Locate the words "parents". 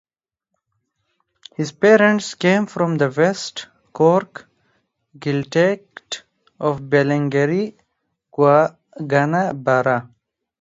1.71-2.33